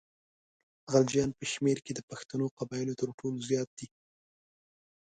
[0.91, 3.87] غلجیان په شمېر کې د پښتنو قبایلو تر ټولو زیات دي.